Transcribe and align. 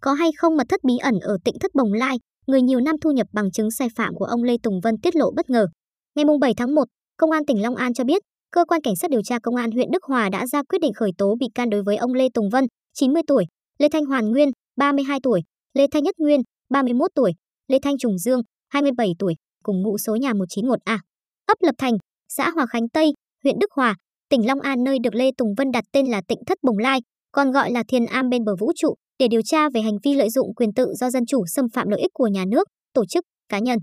có 0.00 0.12
hay 0.12 0.30
không 0.38 0.56
mật 0.56 0.66
thất 0.68 0.80
bí 0.84 0.98
ẩn 0.98 1.14
ở 1.20 1.36
tỉnh 1.44 1.54
thất 1.60 1.74
Bồng 1.74 1.92
Lai, 1.92 2.16
người 2.46 2.62
nhiều 2.62 2.80
năm 2.80 2.96
thu 3.00 3.10
nhập 3.10 3.26
bằng 3.32 3.50
chứng 3.50 3.70
sai 3.70 3.88
phạm 3.96 4.14
của 4.14 4.24
ông 4.24 4.42
Lê 4.42 4.56
Tùng 4.62 4.80
Vân 4.80 4.94
tiết 5.02 5.16
lộ 5.16 5.30
bất 5.36 5.50
ngờ. 5.50 5.66
Ngày 6.14 6.24
7 6.40 6.54
tháng 6.56 6.74
1, 6.74 6.84
Công 7.16 7.30
an 7.30 7.46
tỉnh 7.46 7.62
Long 7.62 7.76
An 7.76 7.94
cho 7.94 8.04
biết, 8.04 8.22
cơ 8.52 8.64
quan 8.64 8.80
cảnh 8.80 8.96
sát 8.96 9.10
điều 9.10 9.22
tra 9.22 9.38
công 9.42 9.56
an 9.56 9.70
huyện 9.70 9.90
Đức 9.90 10.04
Hòa 10.04 10.28
đã 10.28 10.46
ra 10.46 10.62
quyết 10.62 10.78
định 10.80 10.92
khởi 10.92 11.10
tố 11.18 11.34
bị 11.40 11.46
can 11.54 11.70
đối 11.70 11.82
với 11.82 11.96
ông 11.96 12.14
Lê 12.14 12.28
Tùng 12.34 12.50
Vân, 12.50 12.64
90 12.94 13.22
tuổi, 13.26 13.44
Lê 13.78 13.88
Thanh 13.88 14.04
Hoàn 14.04 14.30
Nguyên, 14.30 14.48
32 14.76 15.18
tuổi, 15.22 15.40
Lê 15.74 15.86
Thanh 15.92 16.02
Nhất 16.02 16.14
Nguyên, 16.18 16.40
31 16.70 17.10
tuổi, 17.14 17.32
Lê 17.68 17.78
Thanh 17.82 17.98
Trùng 17.98 18.18
Dương, 18.18 18.40
27 18.68 19.12
tuổi, 19.18 19.34
cùng 19.62 19.82
ngụ 19.82 19.98
số 19.98 20.16
nhà 20.16 20.32
191A, 20.32 20.98
ấp 21.46 21.58
Lập 21.60 21.74
Thành, 21.78 21.96
xã 22.28 22.50
Hòa 22.50 22.66
Khánh 22.66 22.88
Tây, 22.88 23.12
huyện 23.44 23.58
Đức 23.58 23.70
Hòa, 23.76 23.94
tỉnh 24.30 24.46
Long 24.46 24.60
An 24.60 24.84
nơi 24.84 24.98
được 24.98 25.14
Lê 25.14 25.30
Tùng 25.38 25.54
Vân 25.56 25.70
đặt 25.70 25.84
tên 25.92 26.06
là 26.06 26.22
Tịnh 26.28 26.38
Thất 26.46 26.58
Bồng 26.62 26.78
Lai, 26.78 27.00
còn 27.32 27.50
gọi 27.50 27.70
là 27.72 27.82
Thiền 27.88 28.04
Am 28.06 28.28
bên 28.28 28.44
bờ 28.44 28.56
vũ 28.56 28.72
trụ, 28.76 28.94
để 29.18 29.28
điều 29.28 29.40
tra 29.44 29.68
về 29.74 29.80
hành 29.80 29.98
vi 30.04 30.14
lợi 30.14 30.30
dụng 30.30 30.54
quyền 30.54 30.72
tự 30.72 30.92
do 30.94 31.10
dân 31.10 31.26
chủ 31.26 31.44
xâm 31.46 31.68
phạm 31.74 31.88
lợi 31.88 32.00
ích 32.00 32.10
của 32.14 32.26
nhà 32.26 32.44
nước, 32.48 32.68
tổ 32.94 33.04
chức, 33.06 33.24
cá 33.48 33.58
nhân. 33.58 33.78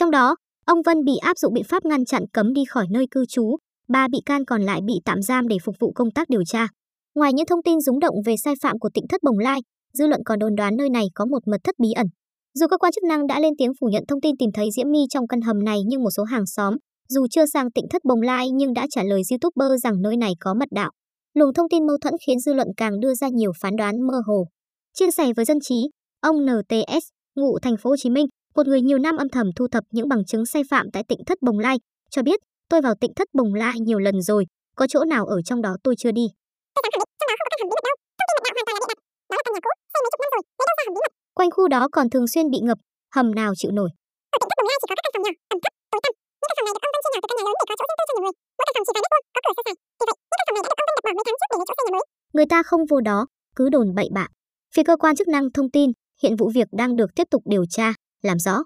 Trong 0.00 0.10
đó, 0.10 0.36
ông 0.66 0.82
Vân 0.82 1.04
bị 1.04 1.12
áp 1.16 1.38
dụng 1.38 1.52
biện 1.52 1.64
pháp 1.64 1.84
ngăn 1.84 2.04
chặn 2.04 2.22
cấm 2.32 2.52
đi 2.52 2.64
khỏi 2.68 2.86
nơi 2.90 3.06
cư 3.10 3.24
trú, 3.28 3.56
ba 3.88 4.08
bị 4.12 4.18
can 4.26 4.44
còn 4.44 4.62
lại 4.62 4.80
bị 4.86 4.94
tạm 5.04 5.22
giam 5.22 5.48
để 5.48 5.56
phục 5.64 5.74
vụ 5.80 5.92
công 5.94 6.10
tác 6.10 6.28
điều 6.28 6.44
tra. 6.44 6.68
Ngoài 7.14 7.32
những 7.32 7.46
thông 7.46 7.62
tin 7.62 7.80
rúng 7.80 7.98
động 7.98 8.14
về 8.26 8.34
sai 8.44 8.54
phạm 8.62 8.78
của 8.78 8.88
Tịnh 8.94 9.04
Thất 9.08 9.22
Bồng 9.22 9.38
Lai, 9.38 9.60
dư 9.92 10.06
luận 10.06 10.20
còn 10.24 10.38
đồn 10.38 10.54
đoán 10.54 10.76
nơi 10.76 10.90
này 10.90 11.04
có 11.14 11.24
một 11.24 11.48
mật 11.48 11.60
thất 11.64 11.74
bí 11.78 11.92
ẩn. 11.92 12.06
Dù 12.54 12.66
cơ 12.66 12.78
quan 12.78 12.92
chức 12.92 13.04
năng 13.04 13.26
đã 13.26 13.40
lên 13.40 13.52
tiếng 13.58 13.72
phủ 13.80 13.86
nhận 13.92 14.04
thông 14.08 14.20
tin 14.20 14.36
tìm 14.36 14.50
thấy 14.54 14.68
Diễm 14.76 14.90
My 14.90 15.00
trong 15.10 15.26
căn 15.26 15.40
hầm 15.40 15.64
này 15.64 15.78
nhưng 15.86 16.02
một 16.02 16.10
số 16.16 16.24
hàng 16.24 16.46
xóm, 16.46 16.74
dù 17.08 17.26
chưa 17.30 17.46
sang 17.46 17.70
Tịnh 17.70 17.84
Thất 17.90 18.04
Bồng 18.04 18.20
Lai 18.20 18.50
nhưng 18.50 18.72
đã 18.72 18.86
trả 18.90 19.02
lời 19.02 19.22
YouTuber 19.30 19.82
rằng 19.82 20.02
nơi 20.02 20.16
này 20.16 20.32
có 20.40 20.54
mật 20.54 20.68
đạo. 20.70 20.90
Luồng 21.34 21.54
thông 21.54 21.68
tin 21.68 21.86
mâu 21.86 21.96
thuẫn 22.00 22.14
khiến 22.26 22.38
dư 22.40 22.54
luận 22.54 22.68
càng 22.76 23.00
đưa 23.00 23.14
ra 23.14 23.28
nhiều 23.28 23.52
phán 23.60 23.76
đoán 23.76 23.94
mơ 24.06 24.22
hồ. 24.26 24.46
Chia 24.98 25.10
sẻ 25.10 25.26
với 25.36 25.44
dân 25.44 25.58
trí, 25.60 25.78
ông 26.20 26.36
NTS, 26.46 27.04
ngụ 27.34 27.58
thành 27.62 27.76
phố 27.76 27.90
Hồ 27.90 27.96
Chí 27.98 28.10
Minh, 28.10 28.26
một 28.54 28.66
người 28.66 28.80
nhiều 28.80 28.98
năm 28.98 29.16
âm 29.16 29.28
thầm 29.28 29.46
thu 29.56 29.68
thập 29.72 29.84
những 29.90 30.08
bằng 30.08 30.24
chứng 30.24 30.46
sai 30.46 30.62
phạm 30.70 30.86
tại 30.92 31.02
Tịnh 31.08 31.22
Thất 31.26 31.38
Bồng 31.42 31.58
Lai, 31.58 31.76
cho 32.10 32.22
biết, 32.22 32.38
tôi 32.70 32.80
vào 32.80 32.94
Tịnh 33.00 33.14
Thất 33.16 33.28
Bồng 33.32 33.54
Lai 33.54 33.74
nhiều 33.80 33.98
lần 33.98 34.22
rồi, 34.22 34.44
có 34.76 34.86
chỗ 34.92 35.04
nào 35.04 35.26
ở 35.26 35.42
trong 35.42 35.62
đó 35.62 35.76
tôi 35.84 35.94
chưa 35.98 36.12
đi. 36.12 36.26
Quanh 41.34 41.50
khu 41.50 41.68
đó 41.68 41.88
còn 41.92 42.10
thường 42.10 42.26
xuyên 42.32 42.50
bị 42.50 42.58
ngập, 42.62 42.78
hầm 43.14 43.34
nào 43.34 43.52
chịu 43.56 43.70
nổi. 43.78 43.90
Ở 44.34 44.36
Tịnh 44.40 44.48
Thất 44.50 44.56
Bồng 44.60 44.68
Lai 44.70 44.76
chỉ 44.80 44.86
có 44.90 44.94
các 44.96 45.02
căn 45.04 45.10
phòng 45.14 45.22
nhỏ, 45.26 45.30
ẩm 45.54 45.58
thấp, 45.64 45.72
tối 45.90 46.00
tăm. 46.04 46.12
Những 46.40 46.48
căn 46.48 46.54
phòng 46.56 46.64
này 46.66 46.72
được 46.74 46.82
ông 46.86 46.92
Vân 46.94 47.02
chia 47.04 47.12
nhỏ 47.14 47.20
từ 47.22 47.28
căn 47.30 47.36
nhà 47.38 47.44
lớn 47.46 47.54
để 47.58 47.64
có 47.70 47.74
chỗ 47.78 47.84
riêng 47.88 47.98
tư 47.98 48.04
cho 48.08 48.14
nhiều 48.14 48.22
người. 48.24 48.34
Mỗi 48.56 48.64
căn 48.66 48.72
phòng 48.74 48.84
chỉ 48.86 48.92
vài 48.94 49.02
mét 49.04 49.10
vuông, 49.12 49.24
có 49.34 49.40
cửa 49.44 49.54
sơ 49.56 49.62
sài. 49.66 49.74
Vì 49.98 50.04
vậy, 50.08 50.16
những 50.16 50.28
căn 50.30 50.38
phòng 50.46 50.54
này 50.56 50.62
đã 50.64 50.68
được 50.68 50.82
ông 50.82 50.86
Vân 50.88 50.94
đặt 50.96 51.04
bỏ 51.04 51.12
mấy 51.16 51.24
tháng 51.26 51.36
trước 51.38 51.48
để 51.50 51.56
lấy 51.58 51.66
chỗ 51.68 51.74
xây 51.76 51.84
nhà 51.86 51.92
mới. 51.96 52.04
Người 52.34 52.48
ta 52.52 52.58
không 52.68 52.82
vô 52.90 52.98
đó, 53.08 53.18
cứ 53.56 53.64
đồn 53.74 53.86
bậy 53.98 54.08
bạ. 54.16 54.26
Phía 54.76 54.82
cơ 54.82 54.96
quan 54.96 55.16
chức 55.16 55.28
năng 55.28 55.52
thông 55.52 55.70
tin, 55.70 55.90
hiện 56.22 56.36
vụ 56.36 56.50
việc 56.54 56.68
đang 56.72 56.96
được 56.96 57.14
tiếp 57.16 57.24
tục 57.30 57.42
điều 57.46 57.64
tra, 57.70 57.94
làm 58.22 58.38
rõ. 58.38 58.64